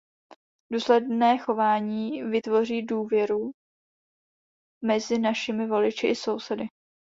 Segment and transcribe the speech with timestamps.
[0.73, 3.51] Důsledné chování vytvoří důvěru
[4.85, 6.67] mezi našimi voliči i sousedy.